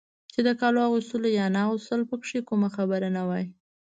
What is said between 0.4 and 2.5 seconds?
د کالو اغوستل یا نه اغوستل پکې